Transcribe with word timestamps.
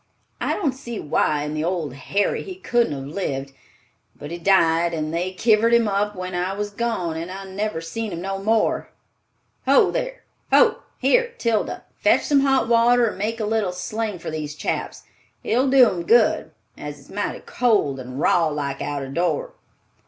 I 0.39 0.55
don't 0.55 0.71
see 0.71 0.99
why 0.99 1.43
in 1.43 1.53
the 1.53 1.63
old 1.63 1.93
Harry 1.93 2.41
he 2.41 2.55
couldn't 2.55 2.91
of 2.93 3.05
lived. 3.05 3.51
But 4.15 4.31
he 4.31 4.39
died 4.39 4.95
and 4.95 5.13
they 5.13 5.31
kivered 5.31 5.73
him 5.75 5.87
up 5.87 6.15
while 6.15 6.35
I 6.35 6.53
was 6.53 6.71
gone, 6.71 7.15
and 7.17 7.29
I 7.29 7.43
never 7.45 7.81
seen 7.81 8.11
him 8.11 8.19
no 8.19 8.39
more. 8.39 8.89
Ho! 9.67 9.93
Here, 10.97 11.33
Tilda, 11.37 11.83
fetch 11.99 12.23
some 12.23 12.39
hot 12.39 12.67
water 12.67 13.05
and 13.09 13.19
make 13.19 13.39
a 13.39 13.45
little 13.45 13.71
sling 13.71 14.17
for 14.17 14.31
these 14.31 14.55
chaps. 14.55 15.03
It'll 15.43 15.69
do 15.69 15.87
'em 15.87 16.01
good, 16.07 16.49
as 16.75 16.99
it's 16.99 17.09
mighty 17.11 17.41
cold 17.41 17.99
and 17.99 18.19
raw 18.19 18.47
like 18.47 18.81
out 18.81 19.03
o' 19.03 19.11
door." 19.11 19.53